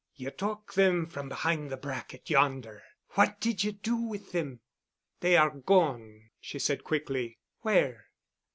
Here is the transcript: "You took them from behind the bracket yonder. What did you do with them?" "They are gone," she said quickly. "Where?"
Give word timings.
"You 0.15 0.31
took 0.31 0.73
them 0.73 1.05
from 1.05 1.29
behind 1.29 1.69
the 1.69 1.77
bracket 1.77 2.27
yonder. 2.27 2.81
What 3.09 3.39
did 3.39 3.63
you 3.63 3.71
do 3.71 3.95
with 3.95 4.31
them?" 4.31 4.61
"They 5.19 5.37
are 5.37 5.51
gone," 5.51 6.31
she 6.39 6.57
said 6.57 6.83
quickly. 6.83 7.37
"Where?" 7.59 8.07